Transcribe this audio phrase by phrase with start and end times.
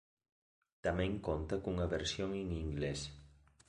[0.85, 2.99] Tamén conta cunha versión en inglés.